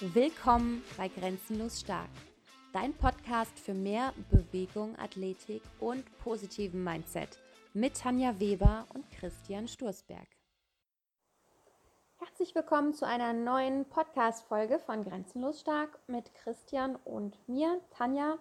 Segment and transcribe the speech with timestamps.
[0.00, 2.10] Willkommen bei Grenzenlos Stark,
[2.74, 7.38] dein Podcast für mehr Bewegung, Athletik und positiven Mindset
[7.72, 10.26] mit Tanja Weber und Christian Sturzberg.
[12.18, 18.36] Herzlich willkommen zu einer neuen Podcast-Folge von Grenzenlos Stark mit Christian und mir, Tanja.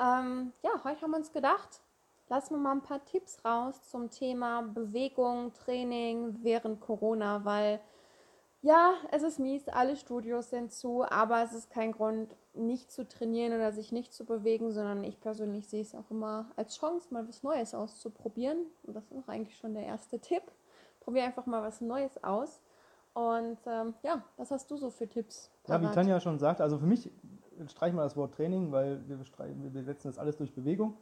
[0.00, 1.80] Ähm, ja, heute haben wir uns gedacht,
[2.28, 7.80] lassen wir mal ein paar Tipps raus zum Thema Bewegung, Training während Corona, weil
[8.60, 13.06] ja, es ist mies, alle Studios sind zu, aber es ist kein Grund, nicht zu
[13.06, 17.14] trainieren oder sich nicht zu bewegen, sondern ich persönlich sehe es auch immer als Chance,
[17.14, 18.58] mal was Neues auszuprobieren.
[18.82, 20.42] Und das ist auch eigentlich schon der erste Tipp.
[21.00, 22.60] Probier einfach mal was Neues aus.
[23.14, 25.50] Und ähm, ja, was hast du so für Tipps?
[25.64, 25.82] Parat?
[25.82, 27.10] Ja, wie Tanja schon sagt, also für mich
[27.66, 30.96] streichen wir das Wort Training, weil wir, wir setzen das alles durch Bewegung.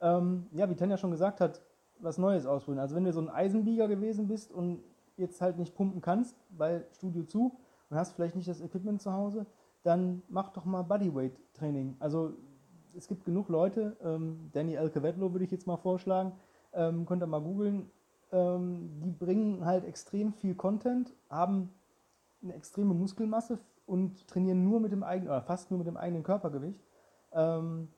[0.00, 1.60] Ähm, ja, wie Tanja schon gesagt hat,
[1.98, 2.80] was Neues ausprobieren.
[2.80, 4.82] Also wenn du so ein Eisenbieger gewesen bist und
[5.16, 7.58] jetzt halt nicht pumpen kannst, weil Studio zu
[7.90, 9.46] und hast vielleicht nicht das Equipment zu Hause,
[9.82, 11.96] dann mach doch mal Bodyweight Training.
[12.00, 12.34] Also
[12.96, 16.32] es gibt genug Leute, ähm, Danny Elkevetlo würde ich jetzt mal vorschlagen,
[16.72, 17.90] ähm, könnt ihr mal googeln,
[18.32, 21.70] ähm, die bringen halt extrem viel Content, haben
[22.42, 26.22] eine extreme Muskelmasse und trainieren nur mit dem eigenen, oder fast nur mit dem eigenen
[26.22, 26.80] Körpergewicht.
[27.32, 27.88] Ähm,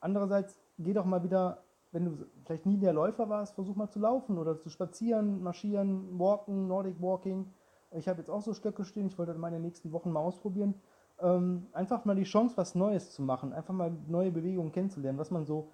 [0.00, 3.98] andererseits geh doch mal wieder wenn du vielleicht nie der Läufer warst, versuch mal zu
[3.98, 7.52] laufen oder zu spazieren, marschieren, walken, Nordic Walking.
[7.92, 10.74] Ich habe jetzt auch so Stöcke stehen, ich wollte in den nächsten Wochen mal ausprobieren.
[11.18, 15.30] Ähm, einfach mal die Chance, was Neues zu machen, einfach mal neue Bewegungen kennenzulernen, was
[15.30, 15.70] man so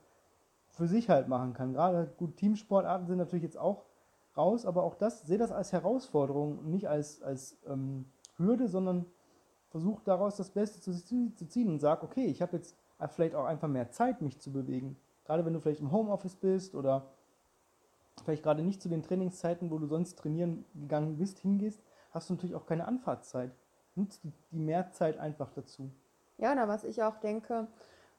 [0.71, 1.73] für sich halt machen kann.
[1.73, 3.85] Gerade gut, Teamsportarten sind natürlich jetzt auch
[4.37, 9.07] raus, aber auch das, sehe das als Herausforderung, nicht als, als ähm, Hürde, sondern
[9.69, 10.93] versuche daraus das Beste zu,
[11.35, 12.77] zu ziehen und sage, okay, ich habe jetzt
[13.11, 14.97] vielleicht auch einfach mehr Zeit, mich zu bewegen.
[15.33, 17.07] Gerade wenn du vielleicht im Homeoffice bist oder
[18.23, 22.35] vielleicht gerade nicht zu den Trainingszeiten, wo du sonst trainieren gegangen bist, hingehst, hast du
[22.35, 23.51] natürlich auch keine Anfahrtszeit.
[23.95, 25.91] Nutzt die, die Mehrzeit einfach dazu.
[26.37, 27.67] Ja, na, was ich auch denke,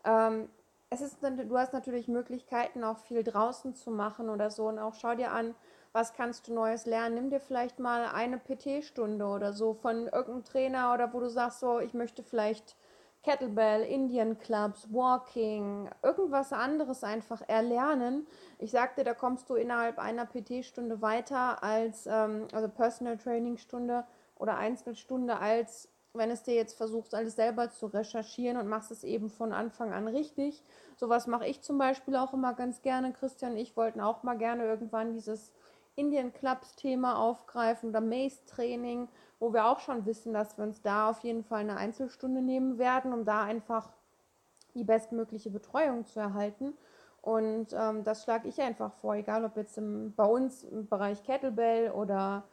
[0.04, 0.50] ähm,
[0.90, 4.68] es ist, du hast natürlich Möglichkeiten, auch viel draußen zu machen oder so.
[4.68, 5.54] Und auch schau dir an,
[5.92, 7.14] was kannst du Neues lernen.
[7.14, 11.60] Nimm dir vielleicht mal eine PT-Stunde oder so von irgendeinem Trainer oder wo du sagst,
[11.60, 12.76] so, ich möchte vielleicht
[13.24, 18.28] Kettlebell, Indian Clubs, Walking, irgendwas anderes einfach erlernen.
[18.60, 24.04] Ich sagte, da kommst du innerhalb einer PT-Stunde weiter als, ähm, also Personal Training Stunde
[24.36, 29.04] oder Einzelstunde, als wenn es dir jetzt versuchst, alles selber zu recherchieren und machst es
[29.04, 30.64] eben von Anfang an richtig.
[30.96, 33.14] Sowas mache ich zum Beispiel auch immer ganz gerne.
[33.14, 35.52] Christian und ich wollten auch mal gerne irgendwann dieses
[35.96, 39.08] Indian Clubs Thema aufgreifen oder Maze Training
[39.44, 42.78] wo wir auch schon wissen, dass wir uns da auf jeden Fall eine Einzelstunde nehmen
[42.78, 43.92] werden, um da einfach
[44.74, 46.74] die bestmögliche Betreuung zu erhalten.
[47.22, 51.24] Und ähm, das schlage ich einfach vor, egal ob jetzt im, bei uns im Bereich
[51.24, 52.46] Kettlebell oder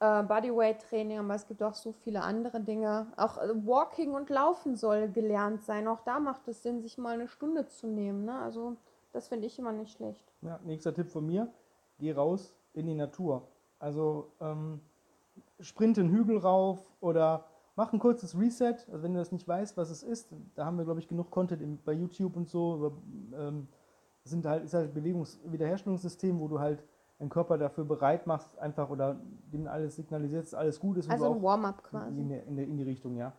[0.00, 3.06] äh, Bodyweight-Training, aber es gibt auch so viele andere Dinge.
[3.16, 5.88] Auch äh, Walking und Laufen soll gelernt sein.
[5.88, 8.26] Auch da macht es Sinn, sich mal eine Stunde zu nehmen.
[8.26, 8.38] Ne?
[8.38, 8.76] Also
[9.14, 10.34] das finde ich immer nicht schlecht.
[10.42, 11.50] Ja, nächster Tipp von mir,
[11.98, 13.48] geh raus in die Natur.
[13.78, 14.80] Also ähm,
[15.60, 17.44] sprint den Hügel rauf oder
[17.76, 18.76] mach ein kurzes Reset.
[18.90, 21.30] Also wenn du das nicht weißt, was es ist, da haben wir, glaube ich, genug
[21.30, 23.00] Content im, bei YouTube und so.
[23.34, 23.68] Ähm,
[24.24, 26.82] sind halt, ist halt Bewegungswiederherstellungssystem, wo du halt
[27.18, 29.18] deinen Körper dafür bereit machst, einfach oder
[29.52, 31.10] dem alles signalisiert, dass alles gut ist.
[31.10, 32.20] Also ein Warm-up quasi.
[32.20, 33.32] In, in, in, die Richtung, ja.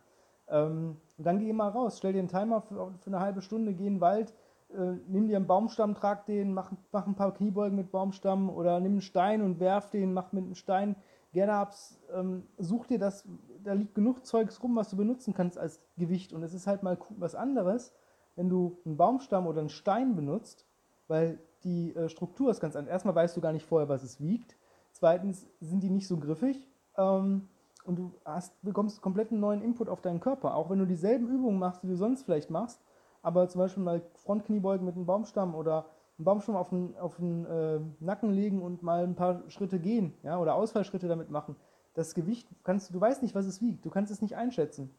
[0.48, 3.74] Ähm, und dann geh mal raus, stell dir einen Timer für, für eine halbe Stunde,
[3.74, 4.34] geh in den Wald,
[4.70, 8.80] äh, nimm dir einen Baumstamm, trag den, mach, mach ein paar Kniebeugen mit Baumstamm oder
[8.80, 10.96] nimm einen Stein und werf den, mach mit einem Stein
[11.32, 13.26] Get-Ups, ähm, such dir das,
[13.62, 16.32] da liegt genug Zeugs rum, was du benutzen kannst als Gewicht.
[16.32, 17.92] Und es ist halt mal was anderes,
[18.36, 20.66] wenn du einen Baumstamm oder einen Stein benutzt,
[21.06, 22.92] weil die äh, Struktur ist ganz anders.
[22.92, 24.56] Erstmal weißt du gar nicht vorher, was es wiegt.
[24.92, 26.66] Zweitens sind die nicht so griffig.
[26.96, 27.48] Ähm,
[27.84, 30.54] und du hast, bekommst komplett einen neuen Input auf deinen Körper.
[30.54, 32.82] Auch wenn du dieselben Übungen machst, die du sonst vielleicht machst,
[33.22, 35.86] aber zum Beispiel mal Frontkniebeugen mit einem Baumstamm oder
[36.18, 40.14] einen Baumstamm auf den, auf den äh, Nacken legen und mal ein paar Schritte gehen,
[40.22, 41.56] ja, oder Ausfallschritte damit machen.
[41.94, 44.90] Das Gewicht kannst du, weißt nicht, was es wiegt, du kannst es nicht einschätzen.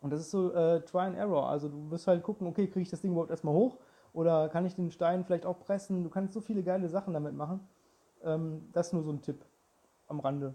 [0.00, 1.48] Und das ist so äh, Try and Error.
[1.48, 3.78] Also du wirst halt gucken, okay, kriege ich das Ding überhaupt erstmal hoch
[4.12, 6.04] oder kann ich den Stein vielleicht auch pressen?
[6.04, 7.60] Du kannst so viele geile Sachen damit machen.
[8.22, 9.44] Ähm, das ist nur so ein Tipp
[10.06, 10.54] am Rande.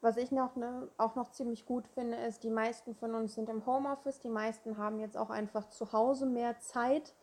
[0.00, 3.48] Was ich noch, ne, auch noch ziemlich gut finde, ist, die meisten von uns sind
[3.48, 7.14] im Homeoffice, die meisten haben jetzt auch einfach zu Hause mehr Zeit.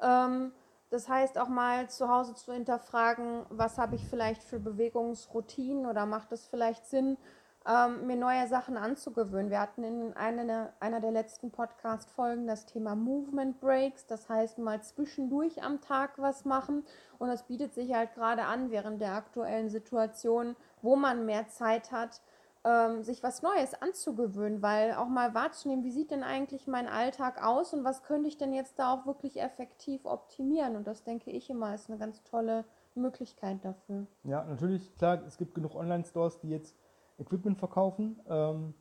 [0.00, 0.52] Ähm,
[0.90, 6.06] das heißt auch mal zu Hause zu hinterfragen, was habe ich vielleicht für Bewegungsroutinen oder
[6.06, 7.16] macht es vielleicht Sinn,
[7.66, 9.50] ähm, mir neue Sachen anzugewöhnen.
[9.50, 14.82] Wir hatten in einer, einer der letzten Podcast-Folgen das Thema Movement Breaks, das heißt mal
[14.82, 16.84] zwischendurch am Tag was machen.
[17.18, 21.90] Und das bietet sich halt gerade an während der aktuellen Situation, wo man mehr Zeit
[21.90, 22.20] hat,
[22.64, 27.44] ähm, sich was Neues anzugewöhnen, weil auch mal wahrzunehmen, wie sieht denn eigentlich mein Alltag
[27.44, 30.76] aus und was könnte ich denn jetzt da auch wirklich effektiv optimieren.
[30.76, 32.64] Und das denke ich immer ist eine ganz tolle
[32.94, 34.06] Möglichkeit dafür.
[34.24, 36.74] Ja, natürlich, klar, es gibt genug Online-Stores, die jetzt
[37.18, 38.20] Equipment verkaufen.
[38.28, 38.74] Ähm,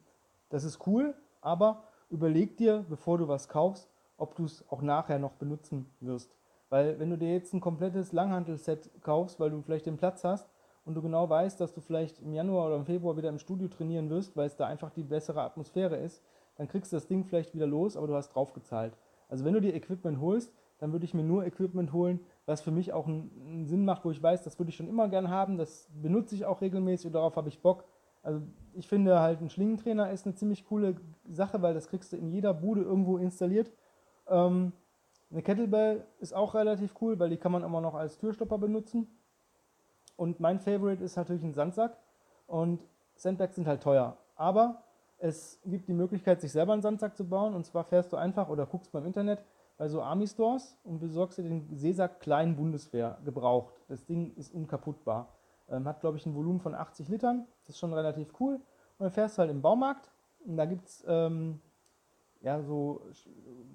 [0.50, 5.20] das ist cool, aber überleg dir, bevor du was kaufst, ob du es auch nachher
[5.20, 6.36] noch benutzen wirst.
[6.70, 10.50] Weil wenn du dir jetzt ein komplettes Langhantelset kaufst, weil du vielleicht den Platz hast
[10.86, 13.68] und du genau weißt, dass du vielleicht im Januar oder im Februar wieder im Studio
[13.68, 16.24] trainieren wirst, weil es da einfach die bessere Atmosphäre ist,
[16.58, 18.98] dann kriegst du das Ding vielleicht wieder los, aber du hast drauf gezahlt.
[19.30, 22.72] Also wenn du dir Equipment holst, dann würde ich mir nur Equipment holen, was für
[22.72, 25.58] mich auch einen Sinn macht, wo ich weiß, das würde ich schon immer gern haben,
[25.58, 27.86] das benutze ich auch regelmäßig und darauf habe ich Bock.
[28.25, 28.42] Also
[28.74, 30.95] ich finde halt ein Schlingentrainer ist eine ziemlich coole
[31.30, 33.72] Sache, weil das kriegst du in jeder Bude irgendwo installiert.
[34.27, 34.74] Ähm,
[35.30, 39.07] eine Kettlebell ist auch relativ cool, weil die kann man immer noch als Türstopper benutzen.
[40.18, 41.98] Und mein Favorite ist natürlich ein Sandsack.
[42.48, 42.83] Und
[43.16, 44.18] Sandbags sind halt teuer.
[44.36, 44.83] Aber
[45.19, 47.54] es gibt die Möglichkeit, sich selber einen Sandsack zu bauen.
[47.54, 49.44] Und zwar fährst du einfach oder guckst beim Internet
[49.78, 53.75] bei so Army Stores und besorgst dir den Seesack Klein Bundeswehr gebraucht.
[53.88, 55.35] Das Ding ist unkaputtbar.
[55.70, 57.48] Ähm, hat, glaube ich, ein Volumen von 80 Litern.
[57.62, 58.56] Das ist schon relativ cool.
[58.56, 58.64] Und
[59.00, 60.10] dann fährst du halt im Baumarkt.
[60.46, 61.60] Und da gibt es ähm,
[62.42, 63.02] ja, so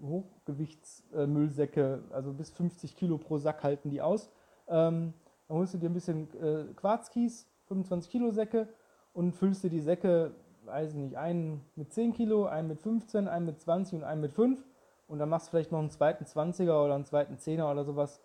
[0.03, 4.31] Hochgewichtsmüllsäcke, äh, also bis 50 Kilo pro Sack halten die aus.
[4.69, 5.15] Ähm,
[5.49, 8.69] dann holst du dir ein bisschen äh, Quarzkies, 25 Kilo Säcke
[9.13, 10.33] und füllst dir die Säcke,
[10.65, 14.21] weiß ich nicht, einen mit 10 Kilo, einen mit 15, einen mit 20 und einen
[14.21, 14.65] mit 5
[15.09, 18.21] und dann machst du vielleicht noch einen zweiten 20er oder einen zweiten 10er oder sowas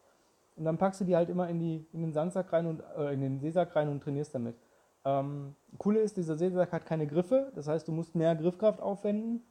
[0.56, 3.14] und dann packst du die halt immer in, die, in den Sandsack rein und äh,
[3.14, 4.56] in den Seesack rein und trainierst damit.
[5.04, 9.44] Ähm, coole ist, dieser Seesack hat keine Griffe, das heißt, du musst mehr Griffkraft aufwenden.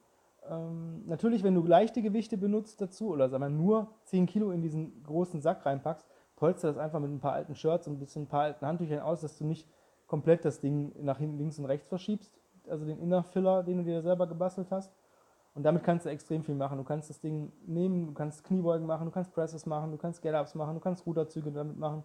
[0.49, 4.61] Ähm, natürlich, wenn du leichte Gewichte benutzt dazu oder sagen wir nur 10 Kilo in
[4.61, 8.23] diesen großen Sack reinpackst, polster das einfach mit ein paar alten Shirts und ein bisschen
[8.23, 9.67] ein paar alten Handtüchern aus, dass du nicht
[10.07, 12.31] komplett das Ding nach hinten links und rechts verschiebst,
[12.69, 14.91] also den Inner Filler, den du dir selber gebastelt hast.
[15.55, 16.77] Und damit kannst du extrem viel machen.
[16.77, 20.21] Du kannst das Ding nehmen, du kannst Kniebeugen machen, du kannst Presses machen, du kannst
[20.21, 22.03] Get-Ups machen, du kannst Ruderzüge damit machen.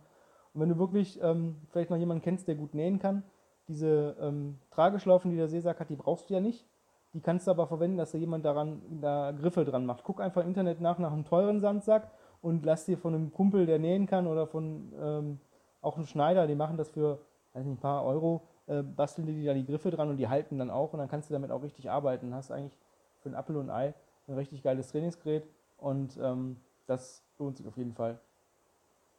[0.55, 3.25] Und wenn du wirklich ähm, vielleicht noch jemanden kennst, der gut nähen kann,
[3.69, 6.64] diese ähm, Trageschlaufen, die der Seesack hat, die brauchst du ja nicht.
[7.12, 10.05] Die kannst du aber verwenden, dass da jemand daran da Griffe dran macht.
[10.05, 12.08] Guck einfach im Internet nach nach einem teuren Sandsack
[12.41, 15.41] und lass dir von einem Kumpel, der nähen kann oder von ähm,
[15.82, 17.19] auch einem Schneider, die machen das für
[17.52, 20.58] weiß nicht, ein paar Euro, äh, basteln dir da die Griffe dran und die halten
[20.58, 22.35] dann auch und dann kannst du damit auch richtig arbeiten.
[22.35, 22.79] Hast eigentlich
[23.20, 23.94] für ein Apfel und ein Ei
[24.31, 25.46] ein richtig geiles Trainingsgerät
[25.76, 26.56] und ähm,
[26.87, 28.20] das lohnt sich auf jeden Fall.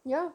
[0.04, 0.32] Ja,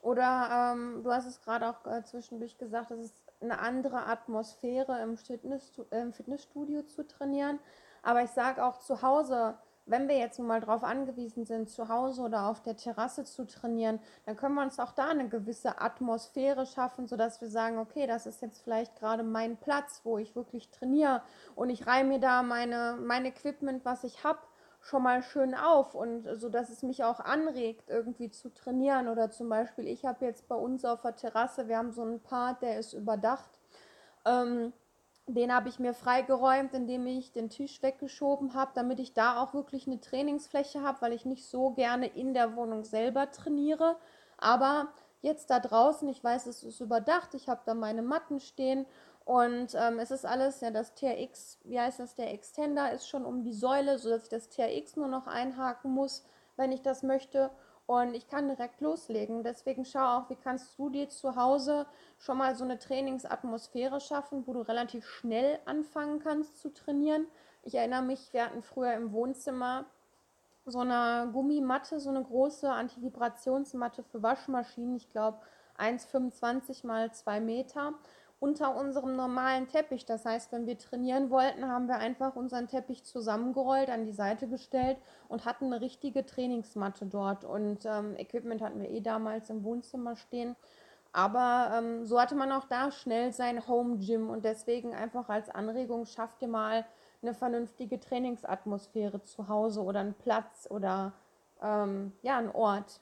[0.00, 5.00] oder ähm, du hast es gerade auch äh, zwischendurch gesagt, es ist eine andere Atmosphäre
[5.02, 7.58] im, Fitness, im Fitnessstudio zu trainieren.
[8.02, 9.58] Aber ich sage auch zu Hause,
[9.88, 14.00] wenn wir jetzt mal darauf angewiesen sind, zu Hause oder auf der Terrasse zu trainieren,
[14.26, 18.26] dann können wir uns auch da eine gewisse Atmosphäre schaffen, sodass wir sagen, okay, das
[18.26, 21.22] ist jetzt vielleicht gerade mein Platz, wo ich wirklich trainiere
[21.54, 24.40] und ich reihe mir da meine, mein Equipment, was ich habe,
[24.80, 29.08] schon mal schön auf und so, dass es mich auch anregt, irgendwie zu trainieren.
[29.08, 32.20] Oder zum Beispiel, ich habe jetzt bei uns auf der Terrasse, wir haben so einen
[32.20, 33.58] Part, der ist überdacht.
[34.24, 34.72] Ähm,
[35.28, 39.54] den habe ich mir freigeräumt, indem ich den Tisch weggeschoben habe, damit ich da auch
[39.54, 43.96] wirklich eine Trainingsfläche habe, weil ich nicht so gerne in der Wohnung selber trainiere.
[44.38, 44.88] Aber
[45.20, 48.86] jetzt da draußen, ich weiß, es ist überdacht, ich habe da meine Matten stehen
[49.24, 53.26] und ähm, es ist alles, ja, das TRX, wie heißt das, der Extender ist schon
[53.26, 56.24] um die Säule, sodass ich das TRX nur noch einhaken muss,
[56.56, 57.50] wenn ich das möchte
[57.88, 59.42] und ich kann direkt loslegen.
[59.42, 61.86] Deswegen schau auch, wie kannst du dir zu Hause
[62.18, 67.26] schon mal so eine Trainingsatmosphäre schaffen, wo du relativ schnell anfangen kannst zu trainieren.
[67.62, 69.86] Ich erinnere mich, wir hatten früher im Wohnzimmer
[70.66, 75.38] so eine Gummimatte, so eine große Antivibrationsmatte für Waschmaschinen, ich glaube
[75.78, 77.94] 1,25 mal 2 Meter
[78.40, 80.06] unter unserem normalen Teppich.
[80.06, 84.48] Das heißt, wenn wir trainieren wollten, haben wir einfach unseren Teppich zusammengerollt, an die Seite
[84.48, 87.44] gestellt und hatten eine richtige Trainingsmatte dort.
[87.44, 90.56] Und ähm, Equipment hatten wir eh damals im Wohnzimmer stehen.
[91.12, 95.48] Aber ähm, so hatte man auch da schnell sein Home Gym und deswegen einfach als
[95.48, 96.84] Anregung schafft ihr mal
[97.22, 101.12] eine vernünftige Trainingsatmosphäre zu Hause oder einen Platz oder
[101.62, 103.00] ähm, ja, einen Ort.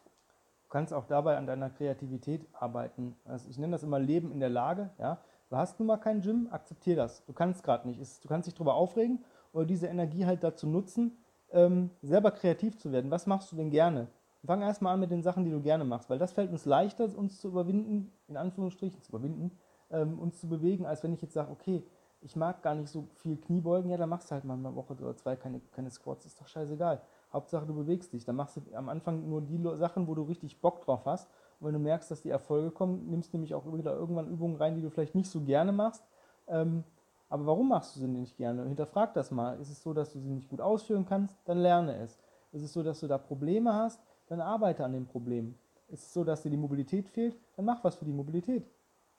[0.66, 3.14] Du kannst auch dabei an deiner Kreativität arbeiten.
[3.24, 4.90] Also ich nenne das immer Leben in der Lage.
[4.98, 5.20] Ja?
[5.48, 7.24] Du hast nun mal kein Gym, akzeptier das.
[7.24, 8.24] Du kannst gerade nicht.
[8.24, 11.18] Du kannst dich darüber aufregen oder diese Energie halt dazu nutzen,
[11.52, 13.12] ähm, selber kreativ zu werden.
[13.12, 14.08] Was machst du denn gerne?
[14.44, 17.16] Fang erstmal an mit den Sachen, die du gerne machst, weil das fällt uns leichter,
[17.16, 19.52] uns zu überwinden, in Anführungsstrichen zu überwinden,
[19.90, 21.82] ähm, uns zu bewegen, als wenn ich jetzt sage, okay,
[22.20, 24.94] ich mag gar nicht so viel Kniebeugen, ja, dann machst du halt mal eine Woche
[24.94, 27.00] oder zwei keine, keine Squats, ist doch scheißegal.
[27.32, 28.24] Hauptsache du bewegst dich.
[28.24, 31.28] Dann machst du am Anfang nur die Sachen, wo du richtig Bock drauf hast.
[31.58, 34.56] Und wenn du merkst, dass die Erfolge kommen, nimmst du nämlich auch wieder irgendwann Übungen
[34.56, 36.04] rein, die du vielleicht nicht so gerne machst.
[36.48, 36.84] Ähm,
[37.28, 38.64] Aber warum machst du sie nicht gerne?
[38.66, 39.58] Hinterfrag das mal.
[39.60, 41.34] Ist es so, dass du sie nicht gut ausführen kannst?
[41.44, 42.18] Dann lerne es.
[42.52, 44.00] Ist es so, dass du da Probleme hast?
[44.28, 45.54] Dann arbeite an dem Problem.
[45.88, 47.36] Ist es so, dass dir die Mobilität fehlt?
[47.56, 48.70] Dann mach was für die Mobilität.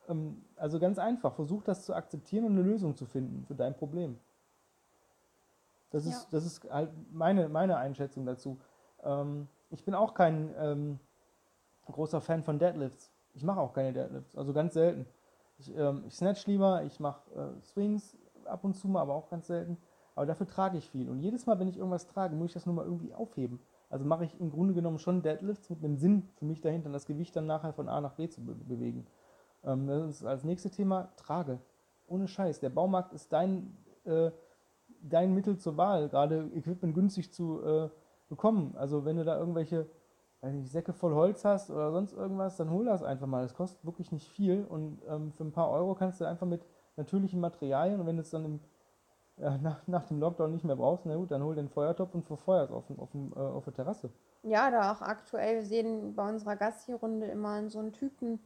[0.07, 3.75] Ähm, also ganz einfach, versuch das zu akzeptieren und eine Lösung zu finden für dein
[3.75, 4.17] Problem.
[5.89, 6.27] Das ist, ja.
[6.31, 8.59] das ist halt meine, meine Einschätzung dazu.
[9.03, 10.99] Ähm, ich bin auch kein ähm,
[11.85, 13.11] großer Fan von Deadlifts.
[13.33, 15.05] Ich mache auch keine Deadlifts, also ganz selten.
[15.59, 19.29] Ich, ähm, ich snatch lieber, ich mache äh, Swings ab und zu mal, aber auch
[19.29, 19.77] ganz selten.
[20.15, 21.09] Aber dafür trage ich viel.
[21.09, 23.59] Und jedes Mal, wenn ich irgendwas trage, muss ich das nur mal irgendwie aufheben.
[23.89, 27.05] Also mache ich im Grunde genommen schon Deadlifts mit einem Sinn für mich dahinter, das
[27.05, 29.07] Gewicht dann nachher von A nach B zu be bewegen.
[29.63, 31.59] Ähm, das ist als nächstes Thema Trage.
[32.07, 32.59] Ohne Scheiß.
[32.59, 34.31] Der Baumarkt ist dein, äh,
[35.01, 37.89] dein Mittel zur Wahl, gerade Equipment günstig zu äh,
[38.29, 38.75] bekommen.
[38.77, 39.87] Also wenn du da irgendwelche
[40.41, 43.43] weiß nicht, Säcke voll Holz hast oder sonst irgendwas, dann hol das einfach mal.
[43.43, 46.65] Das kostet wirklich nicht viel und ähm, für ein paar Euro kannst du einfach mit
[46.95, 48.59] natürlichen Materialien und wenn du es dann im,
[49.37, 52.25] ja, nach, nach, dem Lockdown nicht mehr brauchst, na gut, dann hol den Feuertopf und
[52.25, 54.09] verfeuer es auf, auf, äh, auf der Terrasse.
[54.43, 58.39] Ja, da auch aktuell, wir sehen bei unserer Gasthierrunde immer so einen Typen,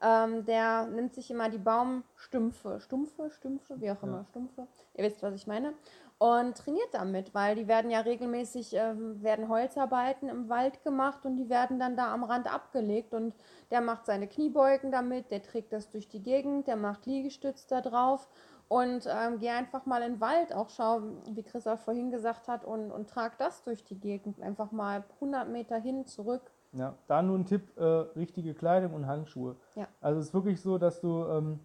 [0.00, 4.24] ähm, der nimmt sich immer die Baumstümpfe, Stumpfe, Stümpfe, wie auch immer, ja.
[4.24, 5.74] Stumpfe, ihr wisst, was ich meine,
[6.18, 11.36] und trainiert damit, weil die werden ja regelmäßig, äh, werden Holzarbeiten im Wald gemacht und
[11.36, 13.34] die werden dann da am Rand abgelegt und
[13.70, 17.82] der macht seine Kniebeugen damit, der trägt das durch die Gegend, der macht Liegestütz da
[17.82, 18.28] drauf
[18.68, 22.48] und ähm, geh einfach mal in den Wald, auch schau, wie Chris auch vorhin gesagt
[22.48, 26.50] hat, und, und trag das durch die Gegend, einfach mal 100 Meter hin, zurück.
[26.76, 29.56] Ja, da nur ein Tipp, äh, richtige Kleidung und Handschuhe.
[29.74, 29.88] Ja.
[30.00, 31.60] Also es ist wirklich so, dass du, ähm,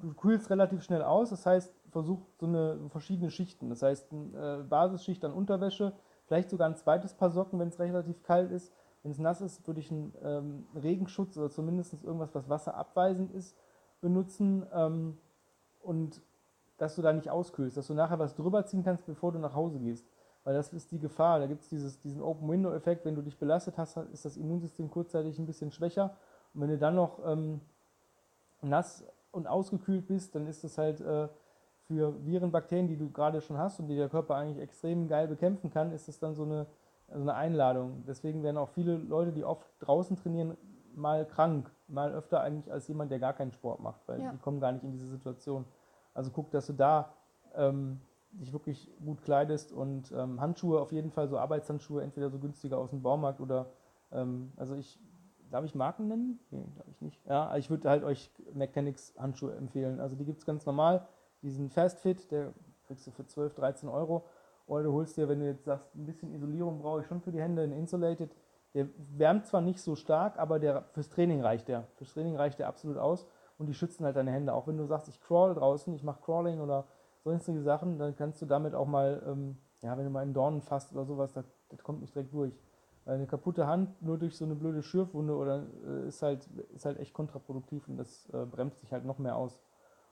[0.00, 3.68] du kühlst relativ schnell aus, das heißt, versucht so eine verschiedene Schichten.
[3.70, 5.92] Das heißt, eine äh, Basisschicht an Unterwäsche,
[6.26, 8.72] vielleicht sogar ein zweites Paar Socken, wenn es relativ kalt ist.
[9.02, 13.56] Wenn es nass ist, würde ich einen ähm, Regenschutz oder zumindest irgendwas, was wasserabweisend ist,
[14.00, 14.66] benutzen.
[14.72, 15.18] Ähm,
[15.82, 16.20] und
[16.78, 19.54] dass du da nicht auskühlst, dass du nachher was drüber ziehen kannst, bevor du nach
[19.54, 20.04] Hause gehst.
[20.44, 21.40] Weil das ist die Gefahr.
[21.40, 23.04] Da gibt es diesen Open-Window-Effekt.
[23.04, 26.16] Wenn du dich belastet hast, ist das Immunsystem kurzzeitig ein bisschen schwächer.
[26.52, 27.60] Und wenn du dann noch ähm,
[28.60, 31.28] nass und ausgekühlt bist, dann ist das halt äh,
[31.86, 35.28] für Viren, Bakterien, die du gerade schon hast und die der Körper eigentlich extrem geil
[35.28, 36.66] bekämpfen kann, ist es dann so eine,
[37.08, 38.04] so eine Einladung.
[38.06, 40.56] Deswegen werden auch viele Leute, die oft draußen trainieren,
[40.94, 44.30] mal krank, mal öfter eigentlich als jemand, der gar keinen Sport macht, weil ja.
[44.30, 45.64] die kommen gar nicht in diese Situation.
[46.14, 47.12] Also guck, dass du da
[47.54, 48.00] ähm,
[48.40, 52.78] dich wirklich gut kleidest und ähm, Handschuhe auf jeden Fall, so Arbeitshandschuhe, entweder so günstiger
[52.78, 53.70] aus dem Baumarkt oder,
[54.12, 54.98] ähm, also ich,
[55.50, 56.40] darf ich Marken nennen?
[56.50, 57.24] Nee, darf ich nicht.
[57.26, 60.00] Ja, ich würde halt euch Mechanics Handschuhe empfehlen.
[60.00, 61.06] Also die gibt es ganz normal
[61.42, 62.52] diesen Fast Fit, der
[62.86, 64.24] kriegst du für 12, 13 Euro.
[64.66, 67.32] Oder du holst dir, wenn du jetzt sagst, ein bisschen Isolierung brauche ich schon für
[67.32, 68.34] die Hände, einen Insulated.
[68.72, 71.86] Der wärmt zwar nicht so stark, aber der, fürs Training reicht der.
[71.96, 73.26] Fürs Training reicht der absolut aus
[73.58, 74.52] und die schützen halt deine Hände.
[74.54, 76.86] Auch wenn du sagst, ich crawl draußen, ich mache Crawling oder
[77.24, 80.60] sonstige Sachen, dann kannst du damit auch mal, ähm, ja, wenn du mal einen Dornen
[80.60, 82.52] fasst oder sowas, das, das kommt nicht direkt durch.
[83.04, 86.86] Weil eine kaputte Hand nur durch so eine blöde Schürfwunde oder äh, ist, halt, ist
[86.86, 89.58] halt echt kontraproduktiv und das äh, bremst dich halt noch mehr aus.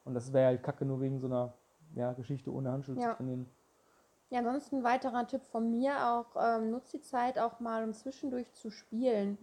[0.04, 1.54] Und das wäre halt kacke, nur wegen so einer
[1.94, 3.10] ja, Geschichte ohne Handschuhe ja.
[3.10, 3.46] zu trainieren.
[4.30, 7.92] Ja, ansonsten ein weiterer Tipp von mir auch, ähm, nutzt die Zeit auch mal, um
[7.92, 9.38] zwischendurch zu spielen.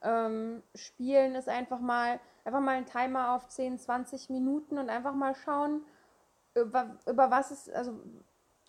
[0.00, 5.14] Ähm, spielen ist einfach mal, einfach mal einen Timer auf 10, 20 Minuten und einfach
[5.14, 5.82] mal schauen,
[6.62, 7.98] über, über was es, also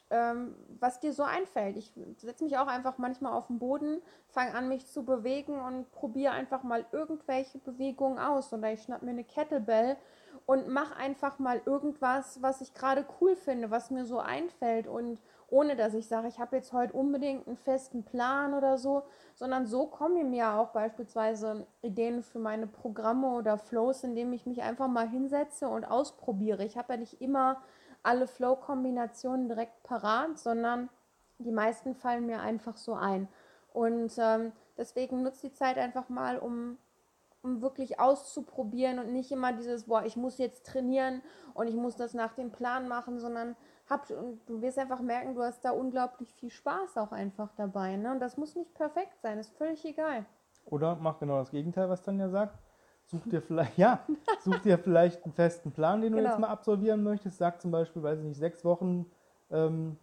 [0.10, 1.78] ähm, was dir so einfällt.
[1.78, 5.92] Ich setze mich auch einfach manchmal auf den Boden, fange an, mich zu bewegen und
[5.92, 8.52] probiere einfach mal irgendwelche Bewegungen aus.
[8.52, 9.98] Oder ich schnapp mir eine Kettlebell
[10.46, 15.22] und mach einfach mal irgendwas, was ich gerade cool finde, was mir so einfällt und
[15.52, 19.04] ohne dass ich sage, ich habe jetzt heute unbedingt einen festen Plan oder so,
[19.36, 24.62] sondern so kommen mir auch beispielsweise Ideen für meine Programme oder Flows, indem ich mich
[24.62, 26.64] einfach mal hinsetze und ausprobiere.
[26.64, 27.62] Ich habe ja nicht immer
[28.04, 30.90] alle Flow-Kombinationen direkt parat, sondern
[31.38, 33.28] die meisten fallen mir einfach so ein.
[33.74, 36.78] Und ähm, deswegen nutze die Zeit einfach mal, um
[37.42, 41.22] um wirklich auszuprobieren und nicht immer dieses, boah, ich muss jetzt trainieren
[41.54, 43.56] und ich muss das nach dem Plan machen, sondern
[43.90, 47.96] hab, und du wirst einfach merken, du hast da unglaublich viel Spaß auch einfach dabei.
[47.96, 48.12] Ne?
[48.12, 50.26] Und das muss nicht perfekt sein, ist völlig egal.
[50.66, 52.58] Oder mach genau das Gegenteil, was Tanja sagt.
[53.12, 54.06] Such dir vielleicht, ja,
[54.42, 56.30] such dir vielleicht einen festen Plan, den du genau.
[56.30, 57.40] jetzt mal absolvieren möchtest.
[57.40, 59.08] Sag zum Beispiel, weiß ich nicht, sechs Wochen
[59.50, 59.98] ähm,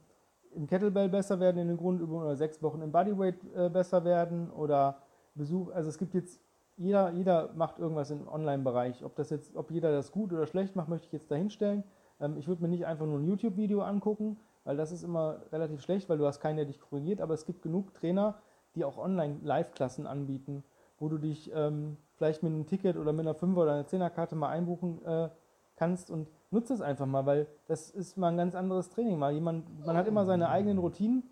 [0.56, 4.50] im Kettlebell besser werden in den Grundübungen oder sechs Wochen im Bodyweight äh, besser werden
[4.50, 5.02] oder
[5.36, 6.40] Besuch, also es gibt jetzt
[6.76, 9.04] jeder, jeder macht irgendwas im Online-Bereich.
[9.04, 11.84] Ob das jetzt, ob jeder das gut oder schlecht macht, möchte ich jetzt dahinstellen.
[12.20, 15.80] Ähm, ich würde mir nicht einfach nur ein YouTube-Video angucken, weil das ist immer relativ
[15.80, 17.20] schlecht, weil du hast keinen, der dich korrigiert.
[17.20, 18.34] Aber es gibt genug Trainer,
[18.74, 20.64] die auch online Live-Klassen anbieten,
[20.98, 24.36] wo du dich ähm, vielleicht mit einem Ticket oder mit einer 5er oder einer 10er-Karte
[24.36, 25.28] mal einbuchen äh,
[25.76, 29.18] kannst und nutze es einfach mal, weil das ist mal ein ganz anderes Training.
[29.18, 31.24] Mal jemand, man hat immer seine eigenen Routinen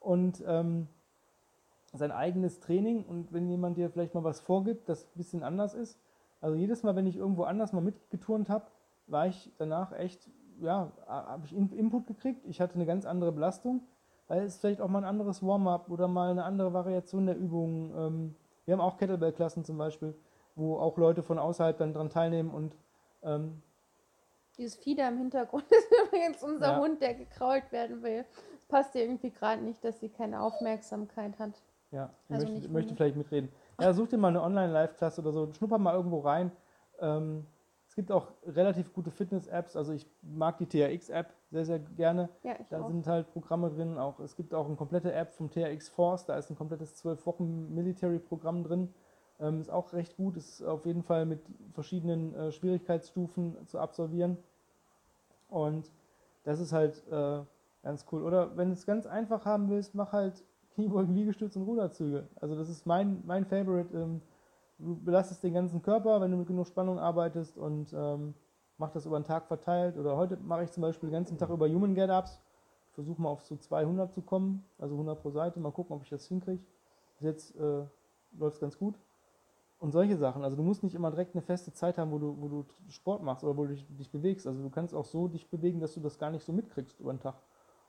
[0.00, 0.88] und ähm,
[1.92, 5.74] sein eigenes Training und wenn jemand dir vielleicht mal was vorgibt, das ein bisschen anders
[5.74, 5.98] ist.
[6.40, 8.66] Also jedes Mal, wenn ich irgendwo anders mal mitgeturnt habe,
[9.06, 10.28] war ich danach echt,
[10.60, 12.44] ja, habe ich Input gekriegt.
[12.46, 13.82] Ich hatte eine ganz andere Belastung,
[14.26, 17.92] weil es vielleicht auch mal ein anderes Warm-up oder mal eine andere Variation der Übungen.
[17.96, 18.34] Ähm,
[18.64, 20.14] wir haben auch Kettlebell-Klassen zum Beispiel,
[20.54, 22.74] wo auch Leute von außerhalb dann dran teilnehmen und
[23.22, 23.62] ähm,
[24.58, 26.78] dieses da im Hintergrund ist übrigens unser ja.
[26.78, 28.24] Hund, der gekrault werden will.
[28.58, 31.62] Es passt dir irgendwie gerade nicht, dass sie keine Aufmerksamkeit hat.
[31.90, 33.50] Ja, ich also möchte, möchte vielleicht mitreden.
[33.80, 36.52] Ja, such dir mal eine Online-Live-Klasse oder so, schnupper mal irgendwo rein.
[37.00, 37.46] Ähm,
[37.86, 42.30] es gibt auch relativ gute Fitness-Apps, also ich mag die TRX-App sehr, sehr gerne.
[42.42, 42.88] Ja, ich da auch.
[42.88, 43.98] sind halt Programme drin.
[43.98, 47.26] Auch, es gibt auch eine komplette App vom TRX Force, da ist ein komplettes 12
[47.26, 48.94] Wochen Military-Programm drin.
[49.42, 51.40] Ähm, ist auch recht gut, ist auf jeden Fall mit
[51.72, 54.36] verschiedenen äh, Schwierigkeitsstufen zu absolvieren.
[55.48, 55.90] Und
[56.44, 57.40] das ist halt äh,
[57.82, 58.22] ganz cool.
[58.22, 60.44] Oder wenn du es ganz einfach haben willst, mach halt
[60.74, 62.28] Kniebeugen, Liegestütz und Ruderzüge.
[62.40, 63.94] Also das ist mein, mein Favorite.
[63.96, 64.22] Ähm,
[64.78, 68.34] du belastest den ganzen Körper, wenn du mit genug Spannung arbeitest und ähm,
[68.78, 69.98] mach das über den Tag verteilt.
[69.98, 72.40] Oder heute mache ich zum Beispiel den ganzen Tag über Human Get-Ups.
[72.92, 75.58] Versuche mal auf so 200 zu kommen, also 100 pro Seite.
[75.58, 76.62] Mal gucken, ob ich das hinkriege.
[77.16, 77.84] Bis jetzt äh,
[78.38, 78.94] läuft es ganz gut.
[79.82, 80.44] Und solche Sachen.
[80.44, 83.24] Also du musst nicht immer direkt eine feste Zeit haben, wo du, wo du Sport
[83.24, 84.46] machst oder wo du dich, dich bewegst.
[84.46, 87.12] Also du kannst auch so dich bewegen, dass du das gar nicht so mitkriegst über
[87.12, 87.34] den Tag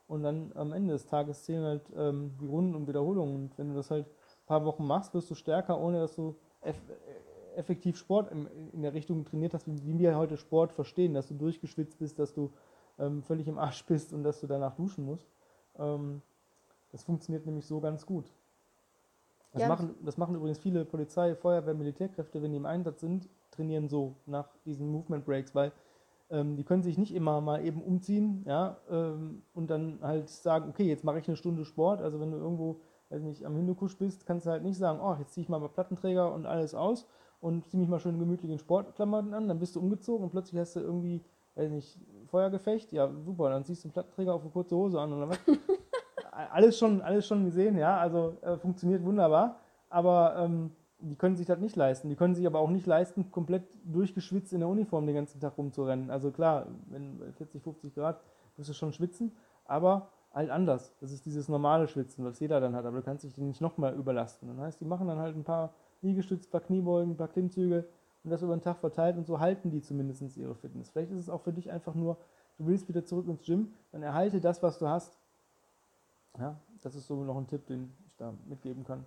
[0.08, 3.36] und dann am Ende des Tages zählen halt ähm, die Runden und Wiederholungen.
[3.36, 6.34] Und wenn du das halt ein paar Wochen machst, wirst du stärker, ohne dass du
[6.62, 10.72] eff äh, effektiv Sport in, in der Richtung trainiert hast, wie, wie, wir heute Sport
[10.72, 12.50] verstehen, dass du durchgeschwitzt bist, dass du
[12.98, 15.28] ähm, völlig im Arsch bist und dass du danach duschen musst.
[15.78, 16.20] Ähm,
[16.90, 18.24] das funktioniert nämlich so ganz gut.
[19.54, 19.68] Das, ja.
[19.68, 24.16] machen, das machen übrigens viele Polizei, Feuerwehr, Militärkräfte, wenn die im Einsatz sind, trainieren so
[24.26, 25.70] nach diesen Movement Breaks, weil
[26.28, 30.70] ähm, die können sich nicht immer mal eben umziehen, ja, ähm, und dann halt sagen,
[30.70, 32.02] okay, jetzt mache ich eine Stunde Sport.
[32.02, 35.14] Also wenn du irgendwo, weiß nicht, am Hindukusch bist, kannst du halt nicht sagen, oh,
[35.20, 37.06] jetzt ziehe ich mal mal Plattenträger und alles aus
[37.40, 40.60] und ziehe mich mal schön gemütlich in Sportklamotten an, dann bist du umgezogen und plötzlich
[40.60, 41.22] hast du irgendwie,
[41.54, 45.12] weiß nicht, Feuergefecht, ja, super, dann ziehst du einen Plattenträger auf eine kurze Hose an
[45.12, 45.38] oder was.
[46.34, 51.46] alles schon, alles schon gesehen, ja, also äh, funktioniert wunderbar, aber ähm, die können sich
[51.46, 52.08] das nicht leisten.
[52.08, 55.58] Die können sich aber auch nicht leisten, komplett durchgeschwitzt in der Uniform den ganzen Tag
[55.58, 56.10] rumzurennen.
[56.10, 58.20] Also klar, wenn 40, 50 Grad
[58.56, 59.32] wirst du schon schwitzen,
[59.64, 60.94] aber halt anders.
[61.00, 63.94] Das ist dieses normale Schwitzen, was jeder dann hat, aber du kannst dich nicht nochmal
[63.94, 64.48] überlasten.
[64.48, 67.86] Das heißt, die machen dann halt ein paar Liegestütze, ein paar Kniebeugen, ein paar Klimmzüge
[68.24, 70.90] und das über den Tag verteilt und so halten die zumindest ihre Fitness.
[70.90, 72.16] Vielleicht ist es auch für dich einfach nur,
[72.58, 75.18] du willst wieder zurück ins Gym, dann erhalte das, was du hast.
[76.38, 79.04] Ja, das ist so noch ein Tipp, den ich da mitgeben kann.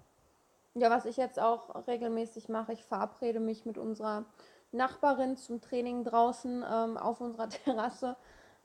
[0.76, 4.26] Ja, was ich jetzt auch regelmäßig mache, ich verabrede mich mit unserer
[4.72, 8.16] Nachbarin zum Training draußen ähm, auf unserer Terrasse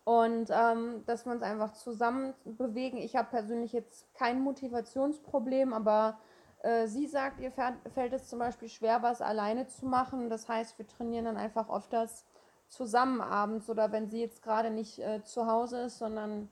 [0.04, 2.98] und ähm, dass wir uns einfach zusammen bewegen.
[2.98, 6.18] Ich habe persönlich jetzt kein Motivationsproblem, aber
[6.62, 10.28] äh, sie sagt, ihr fällt es zum Beispiel schwer, was alleine zu machen.
[10.28, 12.24] Das heißt, wir trainieren dann einfach öfters
[12.68, 16.48] zusammen abends oder wenn sie jetzt gerade nicht äh, zu Hause ist, sondern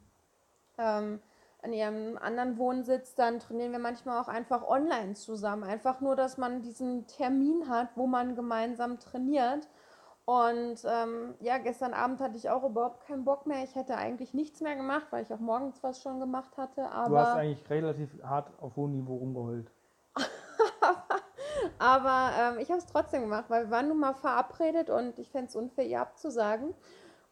[0.79, 1.21] ähm,
[1.63, 5.65] an ihrem anderen Wohnsitz, dann trainieren wir manchmal auch einfach online zusammen.
[5.65, 9.69] Einfach nur, dass man diesen Termin hat, wo man gemeinsam trainiert.
[10.25, 13.65] Und ähm, ja, gestern Abend hatte ich auch überhaupt keinen Bock mehr.
[13.65, 16.89] Ich hätte eigentlich nichts mehr gemacht, weil ich auch morgens was schon gemacht hatte.
[16.91, 19.71] Aber du hast eigentlich relativ hart auf hohem Niveau rumgeheult.
[21.79, 25.31] aber ähm, ich habe es trotzdem gemacht, weil wir waren nun mal verabredet und ich
[25.31, 26.75] fände es unfair, ihr abzusagen.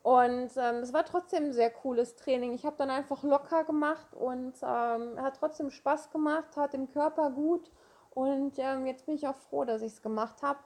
[0.02, 2.52] Und ähm, es war trotzdem ein sehr cooles Training.
[2.52, 7.30] Ich habe dann einfach locker gemacht und ähm, hat trotzdem Spaß gemacht, hat dem Körper
[7.30, 7.70] gut.
[8.10, 10.60] Und ähm, jetzt bin ich auch froh, dass ich es gemacht habe.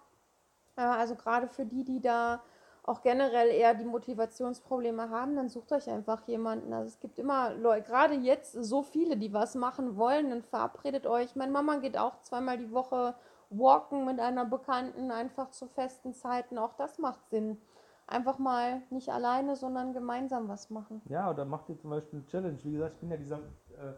[0.76, 2.42] Äh, also gerade für die, die da
[2.84, 6.72] auch generell eher die Motivationsprobleme haben, dann sucht euch einfach jemanden.
[6.72, 11.06] Also es gibt immer Leute, gerade jetzt so viele, die was machen wollen, dann verabredet
[11.06, 11.36] euch.
[11.36, 13.14] Meine Mama geht auch zweimal die Woche
[13.50, 16.58] walken mit einer Bekannten, einfach zu festen Zeiten.
[16.58, 17.60] Auch das macht Sinn
[18.06, 21.00] einfach mal nicht alleine, sondern gemeinsam was machen.
[21.08, 22.58] Ja, oder macht ihr zum Beispiel eine Challenge.
[22.62, 23.92] Wie gesagt, ich bin ja dieser äh,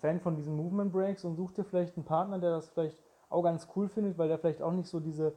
[0.00, 3.42] Fan von diesen Movement Breaks und sucht dir vielleicht einen Partner, der das vielleicht auch
[3.42, 5.34] ganz cool findet, weil der vielleicht auch nicht so diese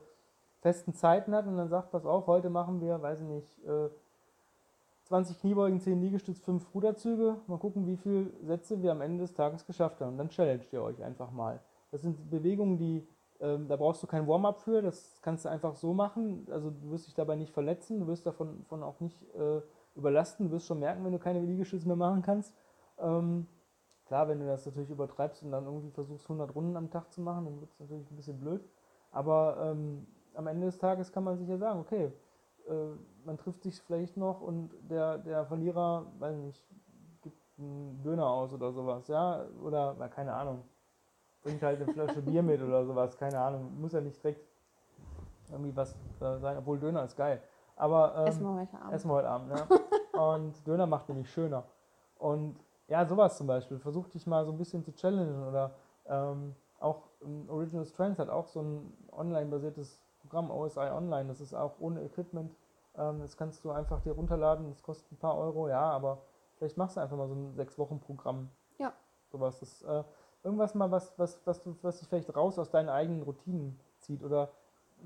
[0.62, 3.90] festen Zeiten hat und dann sagt, pass auf, heute machen wir, weiß ich nicht, äh,
[5.04, 7.38] 20 Kniebeugen, 10 Liegestütz, 5 Ruderzüge.
[7.48, 10.12] Mal gucken, wie viele Sätze wir am Ende des Tages geschafft haben.
[10.12, 11.62] Und dann challenged ihr euch einfach mal.
[11.92, 13.08] Das sind Bewegungen, die
[13.40, 16.48] ähm, da brauchst du kein Warm-up für, das kannst du einfach so machen.
[16.52, 19.62] Also du wirst dich dabei nicht verletzen, du wirst davon von auch nicht äh,
[19.96, 22.54] überlasten, du wirst schon merken, wenn du keine Liegestütze mehr machen kannst.
[23.00, 23.48] Ähm,
[24.06, 27.22] klar, wenn du das natürlich übertreibst und dann irgendwie versuchst 100 Runden am Tag zu
[27.22, 28.68] machen, dann wird es natürlich ein bisschen blöd.
[29.12, 32.12] Aber ähm, am Ende des Tages kann man sich ja sagen, okay,
[32.68, 32.74] äh,
[33.26, 36.64] man trifft sich vielleicht noch und der, der Verlierer, weiß nicht,
[37.22, 40.64] gibt einen Döner aus oder sowas, ja, oder, na, keine Ahnung,
[41.48, 44.46] bringt halt eine Flasche Bier mit oder sowas, keine Ahnung, muss ja nicht direkt
[45.50, 47.42] irgendwie was äh, sein, obwohl Döner ist geil.
[47.78, 48.94] Aber ähm, Essen wir heute Abend.
[48.94, 49.68] Essen wir heute Abend, ja.
[50.36, 51.64] Und Döner macht nämlich schöner.
[52.18, 53.80] Und ja, sowas zum Beispiel.
[53.80, 55.72] Versuch dich mal so ein bisschen zu challengen oder
[56.08, 61.30] ähm, auch ähm, Original Strengths hat auch so ein online-basiertes Programm, OSI Online.
[61.30, 62.56] Das ist auch ohne Equipment.
[62.96, 64.70] Ähm, das kannst du einfach dir runterladen.
[64.70, 66.24] Das kostet ein paar Euro, ja, aber
[66.58, 68.50] vielleicht machst du einfach mal so ein sechs Wochen Programm.
[68.80, 68.92] Ja.
[69.32, 69.60] Sowas.
[69.60, 70.04] Das, äh,
[70.44, 74.24] irgendwas mal, was, was, was, du, was dich vielleicht raus aus deinen eigenen Routinen zieht
[74.24, 74.50] oder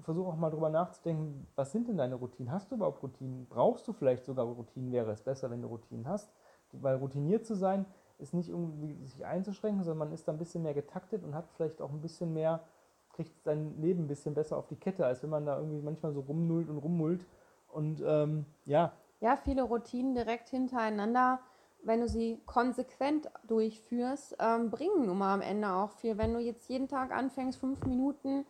[0.01, 2.51] versuch auch mal drüber nachzudenken, was sind denn deine Routinen?
[2.51, 3.45] Hast du überhaupt Routinen?
[3.47, 4.91] Brauchst du vielleicht sogar Routinen?
[4.91, 6.31] Wäre es besser, wenn du Routinen hast?
[6.71, 7.85] Weil routiniert zu sein,
[8.19, 11.49] ist nicht irgendwie sich einzuschränken, sondern man ist da ein bisschen mehr getaktet und hat
[11.55, 12.61] vielleicht auch ein bisschen mehr,
[13.09, 16.13] kriegt sein Leben ein bisschen besser auf die Kette, als wenn man da irgendwie manchmal
[16.13, 17.25] so rumnullt und rummullt.
[17.67, 18.93] Und ähm, ja.
[19.19, 21.39] Ja, viele Routinen direkt hintereinander,
[21.83, 26.17] wenn du sie konsequent durchführst, ähm, bringen nun mal am Ende auch viel.
[26.17, 28.45] Wenn du jetzt jeden Tag anfängst, fünf Minuten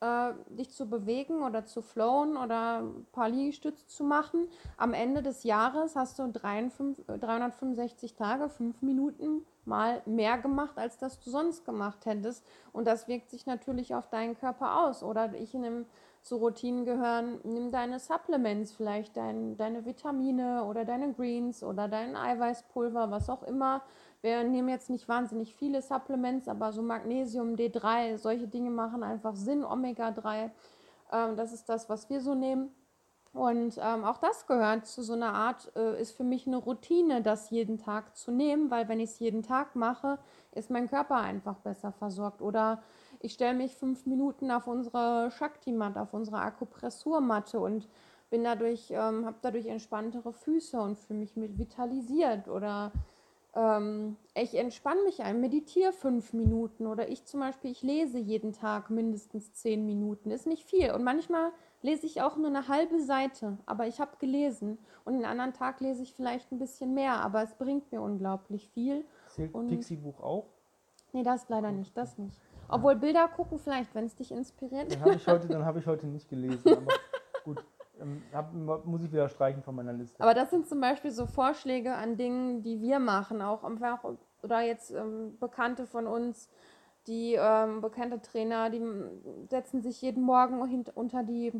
[0.00, 4.48] äh, dich zu bewegen oder zu flowen oder ein paar Liegestütze zu machen.
[4.78, 10.96] Am Ende des Jahres hast du 53, 365 Tage, fünf Minuten mal mehr gemacht, als
[10.96, 12.46] das du sonst gemacht hättest.
[12.72, 15.02] Und das wirkt sich natürlich auf deinen Körper aus.
[15.02, 15.84] Oder ich nehme
[16.22, 22.16] zu Routinen gehören, nimm deine Supplements, vielleicht dein, deine Vitamine oder deine Greens oder dein
[22.16, 23.82] Eiweißpulver, was auch immer
[24.22, 29.34] wir nehmen jetzt nicht wahnsinnig viele Supplements, aber so Magnesium, D3, solche Dinge machen einfach
[29.34, 30.50] Sinn, Omega-3.
[31.12, 32.70] Ähm, das ist das, was wir so nehmen.
[33.32, 37.22] Und ähm, auch das gehört zu so einer Art, äh, ist für mich eine Routine,
[37.22, 40.18] das jeden Tag zu nehmen, weil wenn ich es jeden Tag mache,
[40.52, 42.42] ist mein Körper einfach besser versorgt.
[42.42, 42.82] Oder
[43.20, 47.88] ich stelle mich fünf Minuten auf unsere Shakti-Matte, auf unsere Akupressurmatte und
[48.30, 52.48] bin dadurch, ähm, habe dadurch entspanntere Füße und fühle mich mit vitalisiert.
[52.48, 52.92] Oder
[53.54, 58.52] ähm, ich entspanne mich ein, meditiere fünf Minuten oder ich zum Beispiel, ich lese jeden
[58.52, 60.30] Tag mindestens zehn Minuten.
[60.30, 60.92] Ist nicht viel.
[60.92, 61.50] Und manchmal
[61.82, 64.78] lese ich auch nur eine halbe Seite, aber ich habe gelesen.
[65.04, 68.68] Und einen anderen Tag lese ich vielleicht ein bisschen mehr, aber es bringt mir unglaublich
[68.70, 69.04] viel.
[69.28, 70.46] Zählt Pixie-Buch auch?
[71.12, 72.40] Nee, das leider nicht, das nicht.
[72.70, 74.92] Obwohl Bilder gucken vielleicht, wenn es dich inspiriert.
[74.92, 76.92] Dann habe ich, heute, hab ich heute nicht gelesen, aber
[77.44, 77.64] gut
[78.00, 80.22] ähm, hab, muss ich wieder streichen von meiner Liste.
[80.22, 84.04] Aber das sind zum Beispiel so Vorschläge an Dingen, die wir machen, auch einfach,
[84.42, 86.48] oder jetzt ähm, Bekannte von uns,
[87.06, 88.82] die ähm, bekannte Trainer, die
[89.48, 90.60] setzen sich jeden Morgen
[90.94, 91.52] unter die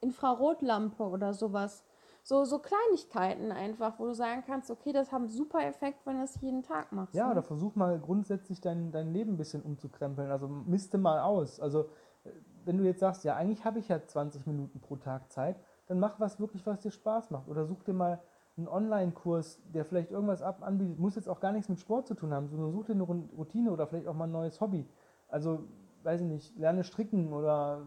[0.00, 1.84] Infrarotlampe oder sowas.
[2.22, 6.24] So, so Kleinigkeiten einfach, wo du sagen kannst, okay, das haben super Effekt, wenn du
[6.24, 7.14] es jeden Tag machst.
[7.14, 7.32] Ja, ne?
[7.32, 10.30] oder versuch mal grundsätzlich dein, dein Leben ein bisschen umzukrempeln.
[10.30, 11.60] Also misste mal aus.
[11.60, 11.84] Also
[12.24, 12.30] äh,
[12.64, 15.56] wenn du jetzt sagst, ja, eigentlich habe ich ja 20 Minuten pro Tag Zeit,
[15.86, 17.48] dann mach was wirklich, was dir Spaß macht.
[17.48, 18.20] Oder such dir mal
[18.56, 20.98] einen Online-Kurs, der vielleicht irgendwas ab anbietet.
[20.98, 23.72] Muss jetzt auch gar nichts mit Sport zu tun haben, sondern such dir eine Routine
[23.72, 24.86] oder vielleicht auch mal ein neues Hobby.
[25.28, 25.64] Also,
[26.02, 27.82] weiß ich nicht, lerne stricken oder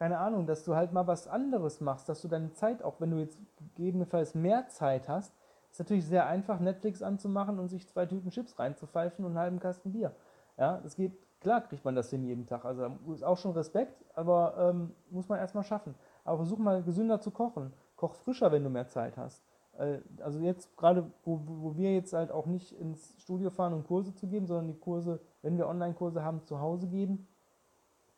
[0.00, 3.10] keine Ahnung, dass du halt mal was anderes machst, dass du deine Zeit, auch wenn
[3.10, 3.38] du jetzt
[3.76, 5.34] gegebenenfalls mehr Zeit hast,
[5.70, 9.60] ist natürlich sehr einfach, Netflix anzumachen und sich zwei Tüten Chips reinzupfeifen und einen halben
[9.60, 10.12] Kasten Bier.
[10.56, 12.64] Ja, das geht, klar kriegt man das hin jeden Tag.
[12.64, 15.94] Also ist auch schon Respekt, aber ähm, muss man erstmal schaffen.
[16.24, 17.70] Aber versuch mal gesünder zu kochen.
[17.96, 19.44] Koch frischer, wenn du mehr Zeit hast.
[19.78, 23.84] Äh, also jetzt gerade, wo, wo wir jetzt halt auch nicht ins Studio fahren, um
[23.84, 27.28] Kurse zu geben, sondern die Kurse, wenn wir Online-Kurse haben, zu Hause geben.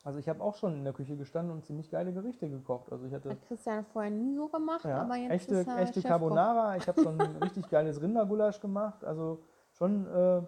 [0.05, 2.91] Also ich habe auch schon in der Küche gestanden und ziemlich geile Gerichte gekocht.
[2.91, 5.79] Also ich hatte Hat Christian vorher nie so gemacht, ja, aber jetzt echte, ist er
[5.79, 6.09] echte Chefkoch.
[6.09, 6.77] Carbonara.
[6.77, 9.05] Ich habe schon ein richtig geiles Rindergulasch gemacht.
[9.05, 10.43] Also schon äh,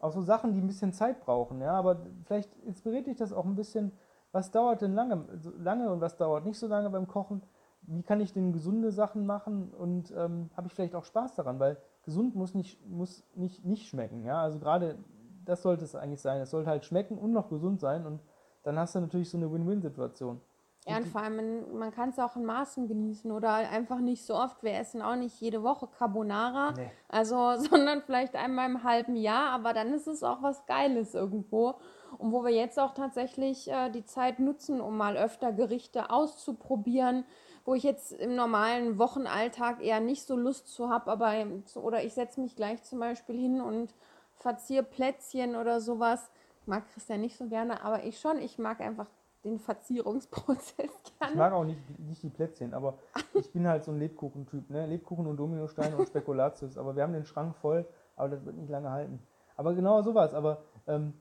[0.00, 1.60] auch so Sachen, die ein bisschen Zeit brauchen.
[1.60, 3.92] Ja, aber vielleicht inspiriert dich das auch ein bisschen
[4.32, 5.24] was dauert denn lange,
[5.58, 7.42] lange und was dauert nicht so lange beim Kochen?
[7.82, 11.58] Wie kann ich denn gesunde Sachen machen und ähm, habe ich vielleicht auch Spaß daran?
[11.58, 14.24] Weil gesund muss nicht, muss nicht, nicht schmecken.
[14.24, 14.42] Ja?
[14.42, 14.98] Also gerade
[15.44, 16.40] das sollte es eigentlich sein.
[16.42, 18.20] Es sollte halt schmecken und noch gesund sein und
[18.62, 20.40] dann hast du natürlich so eine Win-Win-Situation.
[20.86, 24.24] Ja, und vor allem, man, man kann es auch in Maßen genießen oder einfach nicht
[24.24, 24.62] so oft.
[24.62, 26.90] Wir essen auch nicht jede Woche Carbonara, Nee.
[27.08, 31.74] also, sondern vielleicht einmal im halben Jahr, aber dann ist es auch was Geiles irgendwo.
[32.16, 37.24] Und wo wir jetzt auch tatsächlich äh, die Zeit nutzen, um mal öfter Gerichte auszuprobieren,
[37.66, 41.34] wo ich jetzt im normalen Wochenalltag eher nicht so Lust zu habe, aber
[41.74, 43.94] oder ich setze mich gleich zum Beispiel hin und
[44.36, 46.30] verziehe Plätzchen oder sowas.
[46.68, 48.38] Mag Christian nicht so gerne, aber ich schon.
[48.38, 49.08] Ich mag einfach
[49.44, 50.76] den Verzierungsprozess
[51.18, 51.32] gerne.
[51.32, 52.98] Ich mag auch nicht, nicht die Plätzchen, aber
[53.34, 54.70] ich bin halt so ein Lebkuchentyp.
[54.70, 54.86] Ne?
[54.86, 56.78] Lebkuchen und Dominosteine und Spekulatius.
[56.78, 59.20] Aber wir haben den Schrank voll, aber das wird nicht lange halten.
[59.56, 60.34] Aber genau sowas.
[60.34, 61.14] Aber ähm,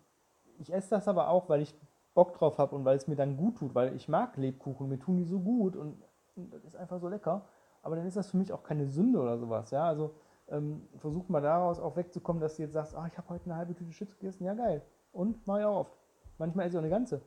[0.59, 1.73] ich esse das aber auch, weil ich
[2.13, 4.99] Bock drauf habe und weil es mir dann gut tut, weil ich mag Lebkuchen, mir
[4.99, 6.01] tun die so gut und
[6.37, 7.45] und das ist einfach so lecker.
[7.81, 9.71] Aber dann ist das für mich auch keine Sünde oder sowas.
[9.71, 10.13] Ja, also
[10.49, 13.55] ähm, versuch mal daraus auch wegzukommen, dass du jetzt sagst, ach, ich habe heute eine
[13.55, 14.45] halbe Tüte Chips gegessen.
[14.45, 14.81] Ja, geil.
[15.17, 15.97] Und mache ich auch oft.
[16.37, 17.21] Manchmal esse ich auch eine ganze.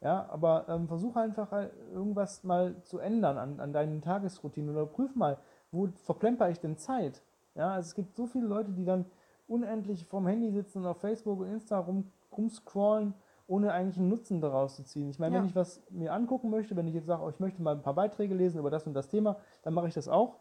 [0.00, 4.86] Ja, aber ähm, versuche einfach halt irgendwas mal zu ändern an, an deinen Tagesroutinen oder
[4.86, 5.36] prüf mal,
[5.70, 7.22] wo verplemper ich denn Zeit?
[7.54, 9.04] Ja, also es gibt so viele Leute, die dann
[9.48, 13.12] unendlich vorm Handy sitzen und auf Facebook und Insta rum, rumscrollen,
[13.46, 15.10] ohne eigentlich einen Nutzen daraus zu ziehen.
[15.10, 15.40] Ich meine, ja.
[15.42, 17.82] wenn ich was mir angucken möchte, wenn ich jetzt sage, oh, ich möchte mal ein
[17.82, 20.36] paar Beiträge lesen über das und das Thema, dann mache ich das auch.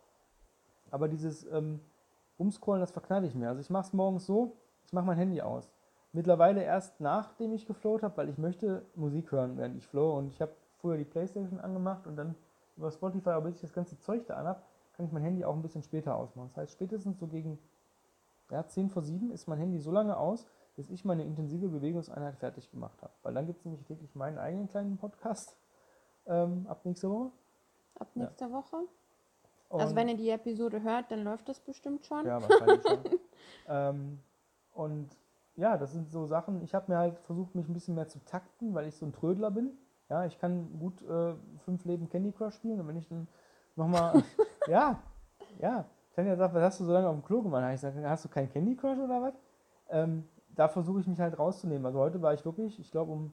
[0.92, 1.82] Aber dieses ähm,
[2.40, 3.50] Rumscrollen, das verknalle ich mir.
[3.50, 4.56] Also ich mache es morgens so,
[4.86, 5.75] ich mache mein Handy aus.
[6.16, 10.18] Mittlerweile erst nachdem ich geflowt habe, weil ich möchte Musik hören, während ich flow.
[10.18, 12.36] Und ich habe früher die Playstation angemacht und dann
[12.78, 15.54] über Spotify, aber bis ich das ganze Zeug da anhab, kann ich mein Handy auch
[15.54, 16.48] ein bisschen später ausmachen.
[16.54, 17.60] Das heißt, spätestens so gegen
[18.50, 20.46] ja, 10 vor 7 ist mein Handy so lange aus,
[20.78, 23.12] bis ich meine intensive Bewegungseinheit fertig gemacht habe.
[23.22, 25.58] Weil dann gibt es nämlich täglich meinen eigenen kleinen Podcast
[26.28, 27.32] ähm, ab nächster Woche.
[28.00, 28.54] Ab nächster ja.
[28.54, 28.78] Woche?
[29.68, 32.26] Und also wenn ihr die Episode hört, dann läuft das bestimmt schon.
[32.26, 33.20] Ja, wahrscheinlich schon.
[33.68, 34.20] ähm,
[34.74, 35.10] und
[35.56, 38.24] ja, das sind so Sachen, ich habe mir halt versucht, mich ein bisschen mehr zu
[38.26, 39.72] takten, weil ich so ein Trödler bin.
[40.10, 43.28] Ja, ich kann gut äh, fünf Leben Candy Crush spielen und wenn ich dann
[43.76, 44.24] nochmal,
[44.68, 45.00] ja,
[45.60, 47.64] ja, Tanja sagt, was hast du so lange auf dem Klo gemacht?
[47.74, 49.34] Ich sage, hast du kein Candy Crush oder was?
[49.90, 51.86] Ähm, da versuche ich mich halt rauszunehmen.
[51.86, 53.32] Also heute war ich wirklich, ich glaube um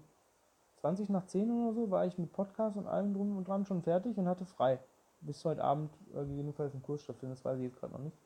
[0.76, 3.82] 20 nach 10 oder so, war ich mit Podcast und allem drum und dran schon
[3.82, 4.80] fertig und hatte frei.
[5.20, 8.16] Bis heute Abend äh, gegebenenfalls ein Kurs stattfindet, das weiß ich jetzt gerade noch nicht.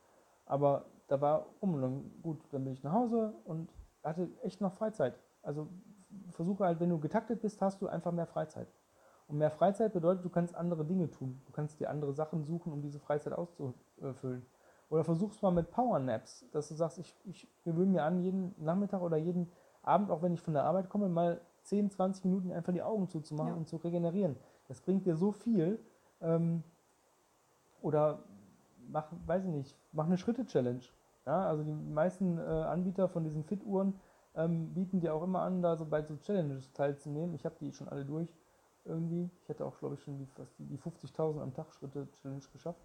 [0.45, 3.69] Aber da war um und dann, gut, dann bin ich nach Hause und
[4.09, 5.19] hatte echt noch Freizeit.
[5.41, 5.67] Also
[6.31, 8.67] versuche halt, wenn du getaktet bist, hast du einfach mehr Freizeit.
[9.27, 11.41] Und mehr Freizeit bedeutet, du kannst andere Dinge tun.
[11.45, 14.45] Du kannst dir andere Sachen suchen, um diese Freizeit auszufüllen.
[14.89, 19.01] Oder versuchst mal mit Powernaps, dass du sagst, ich, ich gewöhne mir an, jeden Nachmittag
[19.01, 22.71] oder jeden Abend, auch wenn ich von der Arbeit komme, mal 10, 20 Minuten einfach
[22.71, 23.57] die Augen zuzumachen ja.
[23.57, 24.37] und zu regenerieren.
[24.69, 25.79] Das bringt dir so viel.
[26.21, 26.63] Ähm,
[27.81, 28.23] oder
[28.87, 30.83] mach, weiß ich nicht, mach eine Schritte-Challenge.
[31.27, 33.99] Ja, also die meisten äh, Anbieter von diesen Fit-Uhren
[34.33, 37.35] ähm, bieten dir auch immer an, da so bei so Challenges teilzunehmen.
[37.35, 38.33] Ich habe die schon alle durch
[38.85, 39.29] irgendwie.
[39.41, 42.79] Ich hätte auch, glaube ich, schon die, die, die 50.000 am Tag Schritte Challenge geschafft.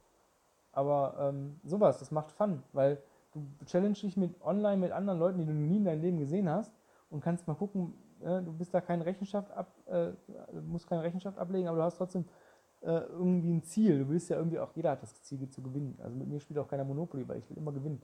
[0.73, 3.01] Aber ähm, sowas, das macht Fun, weil
[3.33, 6.51] du challenge dich mit online mit anderen Leuten, die du nie in deinem Leben gesehen
[6.51, 6.75] hast
[7.11, 10.11] und kannst mal gucken, äh, du bist da keine Rechenschaft ab, äh,
[10.63, 12.25] musst keine Rechenschaft ablegen, aber du hast trotzdem
[12.81, 14.01] äh, irgendwie ein Ziel.
[14.01, 15.97] Du willst ja irgendwie auch, jeder hat das Ziel zu gewinnen.
[16.03, 18.03] Also mit mir spielt auch keiner Monopoly, weil ich will immer gewinnen.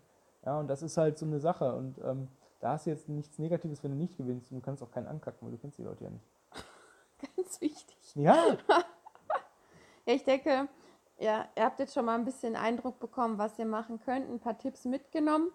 [0.49, 1.75] Ja, und das ist halt so eine Sache.
[1.75, 2.27] Und ähm,
[2.61, 4.51] da hast du jetzt nichts Negatives, wenn du nicht gewinnst.
[4.51, 6.25] Und du kannst auch keinen ankacken, weil du kennst die Leute ja nicht.
[7.37, 8.15] Ganz wichtig.
[8.15, 8.35] Ja.
[10.07, 10.67] ja, ich denke,
[11.19, 14.41] ja, ihr habt jetzt schon mal ein bisschen Eindruck bekommen, was ihr machen könnt, ein
[14.41, 15.51] paar Tipps mitgenommen.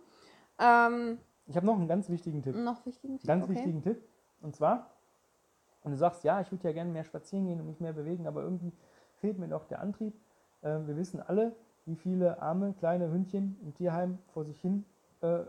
[0.59, 2.55] Ähm, ich habe noch einen ganz wichtigen Tipp.
[2.55, 3.27] Noch wichtigen Tipp.
[3.27, 3.55] Ganz okay.
[3.55, 4.07] wichtigen Tipp.
[4.41, 4.91] Und zwar,
[5.81, 8.27] und du sagst, ja, ich würde ja gerne mehr spazieren gehen und mich mehr bewegen,
[8.27, 8.71] aber irgendwie
[9.15, 10.13] fehlt mir doch der Antrieb.
[10.61, 14.85] Ähm, wir wissen alle, wie viele arme kleine Hündchen im Tierheim vor sich hin
[15.21, 15.39] äh,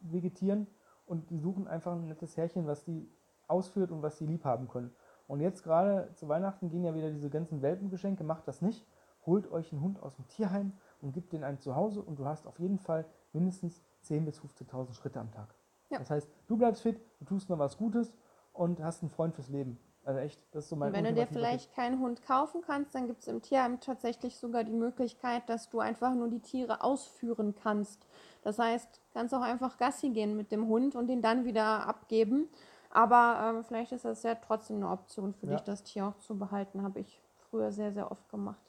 [0.00, 0.66] vegetieren
[1.06, 3.08] und die suchen einfach ein nettes Härchen, was die
[3.48, 4.94] ausführt und was sie lieb haben können.
[5.26, 8.86] Und jetzt gerade zu Weihnachten gehen ja wieder diese ganzen Welpengeschenke, macht das nicht.
[9.26, 12.46] Holt euch einen Hund aus dem Tierheim und gebt den ein Zuhause und du hast
[12.46, 15.54] auf jeden Fall mindestens 10.000 bis 15.000 Schritte am Tag.
[15.90, 15.98] Ja.
[15.98, 18.14] Das heißt, du bleibst fit, du tust noch was Gutes
[18.52, 19.78] und hast einen Freund fürs Leben.
[20.04, 22.94] Also echt, das ist so mein Und wenn du dir vielleicht keinen Hund kaufen kannst,
[22.94, 26.82] dann gibt es im Tierheim tatsächlich sogar die Möglichkeit, dass du einfach nur die Tiere
[26.82, 28.06] ausführen kannst.
[28.42, 32.48] Das heißt, kannst auch einfach Gassi gehen mit dem Hund und ihn dann wieder abgeben.
[32.90, 35.56] Aber ähm, vielleicht ist das ja trotzdem eine Option für ja.
[35.56, 36.82] dich, das Tier auch zu behalten.
[36.82, 38.60] Habe ich früher sehr, sehr oft gemacht.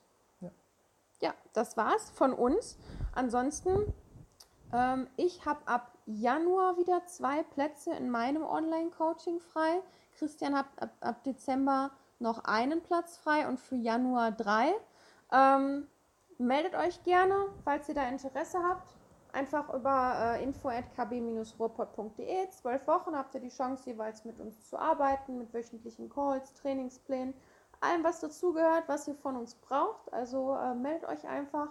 [0.42, 0.52] Ja,
[1.22, 2.78] ja das war's von uns.
[3.14, 3.94] Ansonsten,
[4.74, 9.82] ähm, ich habe ab Januar wieder zwei Plätze in meinem Online-Coaching frei.
[10.20, 14.74] Christian hat ab, ab, Dezember noch einen Platz frei und für Januar drei.
[15.32, 15.88] Ähm,
[16.38, 18.94] meldet euch gerne, falls ihr da Interesse habt.
[19.32, 22.50] Einfach über äh, info.kb-ruhrpott.de.
[22.50, 27.36] Zwölf Wochen habt ihr die Chance, jeweils mit uns zu arbeiten, mit wöchentlichen Calls, Trainingsplänen,
[27.80, 30.12] allem, was dazugehört, was ihr von uns braucht.
[30.12, 31.70] Also äh, meldet euch einfach.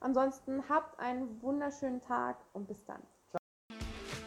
[0.00, 3.00] Ansonsten habt einen wunderschönen Tag und bis dann.